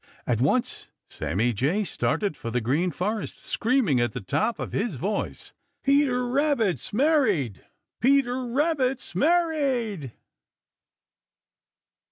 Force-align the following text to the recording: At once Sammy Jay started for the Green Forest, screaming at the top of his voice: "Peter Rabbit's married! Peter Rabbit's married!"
At 0.25 0.41
once 0.41 0.87
Sammy 1.09 1.53
Jay 1.53 1.83
started 1.83 2.35
for 2.35 2.49
the 2.49 2.59
Green 2.59 2.89
Forest, 2.89 3.45
screaming 3.45 3.99
at 4.01 4.13
the 4.13 4.19
top 4.19 4.57
of 4.57 4.71
his 4.71 4.95
voice: 4.95 5.53
"Peter 5.83 6.27
Rabbit's 6.27 6.91
married! 6.91 7.63
Peter 7.99 8.47
Rabbit's 8.47 9.13
married!" 9.13 10.13